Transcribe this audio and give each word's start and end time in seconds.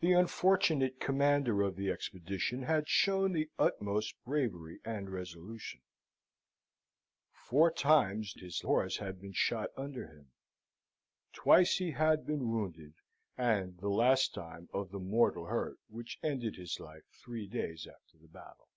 The 0.00 0.14
unfortunate 0.14 1.00
commander 1.00 1.60
of 1.60 1.76
the 1.76 1.90
expedition 1.90 2.62
had 2.62 2.88
shown 2.88 3.32
the 3.34 3.50
utmost 3.58 4.14
bravery 4.24 4.80
and 4.86 5.10
resolution. 5.10 5.82
Four 7.30 7.70
times 7.70 8.32
his 8.38 8.62
horse 8.62 8.96
had 8.96 9.20
been 9.20 9.34
shot 9.34 9.68
under 9.76 10.06
him. 10.06 10.30
Twice 11.34 11.74
he 11.76 11.90
had 11.90 12.26
been 12.26 12.50
wounded, 12.52 12.94
and 13.36 13.76
the 13.76 13.90
last 13.90 14.32
time 14.32 14.70
of 14.72 14.90
the 14.90 14.98
mortal 14.98 15.44
hurt 15.44 15.78
which 15.88 16.18
ended 16.22 16.56
his 16.56 16.80
life 16.80 17.02
three 17.22 17.46
days 17.46 17.86
after 17.86 18.16
the 18.16 18.28
battle. 18.28 18.70